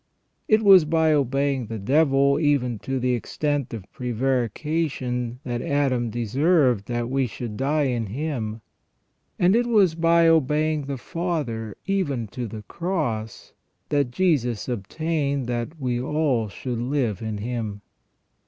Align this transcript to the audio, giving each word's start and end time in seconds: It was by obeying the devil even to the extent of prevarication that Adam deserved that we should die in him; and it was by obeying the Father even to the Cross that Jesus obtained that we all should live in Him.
It 0.47 0.63
was 0.63 0.83
by 0.83 1.13
obeying 1.13 1.67
the 1.67 1.77
devil 1.77 2.39
even 2.39 2.79
to 2.79 2.99
the 2.99 3.13
extent 3.13 3.71
of 3.71 3.85
prevarication 3.93 5.39
that 5.43 5.61
Adam 5.61 6.09
deserved 6.09 6.87
that 6.87 7.07
we 7.07 7.27
should 7.27 7.55
die 7.55 7.83
in 7.83 8.07
him; 8.07 8.61
and 9.37 9.55
it 9.55 9.67
was 9.67 9.93
by 9.93 10.27
obeying 10.27 10.85
the 10.87 10.97
Father 10.97 11.77
even 11.85 12.25
to 12.29 12.47
the 12.47 12.63
Cross 12.63 13.53
that 13.89 14.09
Jesus 14.09 14.67
obtained 14.67 15.45
that 15.45 15.79
we 15.79 16.01
all 16.01 16.49
should 16.49 16.79
live 16.79 17.21
in 17.21 17.37
Him. 17.37 17.81